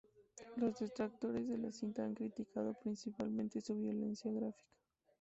[0.55, 4.67] Los detractores de la cinta han criticado principalmente su violencia gráfica.